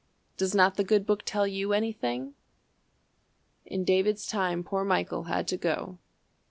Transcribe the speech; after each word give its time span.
Does 0.35 0.55
not 0.55 0.77
the 0.77 0.83
good 0.83 1.05
Book 1.05 1.21
tell 1.23 1.45
you 1.45 1.73
anything? 1.73 2.33
"In 3.67 3.83
David's 3.83 4.25
time 4.25 4.63
poor 4.63 4.83
Michal 4.83 5.25
had 5.25 5.47
to 5.49 5.57
go. 5.57 5.99